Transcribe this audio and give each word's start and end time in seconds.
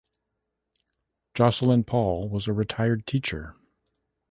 Jocelyn 1.35 1.83
Paul 1.83 2.27
was 2.27 2.47
a 2.47 2.53
retired 2.53 3.05
teacher. 3.05 3.55